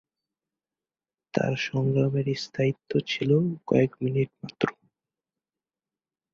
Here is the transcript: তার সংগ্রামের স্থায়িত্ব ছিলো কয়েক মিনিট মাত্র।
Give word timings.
তার 1.33 1.53
সংগ্রামের 1.67 2.27
স্থায়িত্ব 2.37 2.91
ছিলো 3.07 3.37
কয়েক 3.67 3.91
মিনিট 4.03 4.29
মাত্র। 4.41 4.67